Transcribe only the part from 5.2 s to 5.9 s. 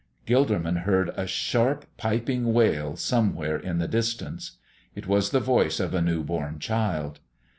the voice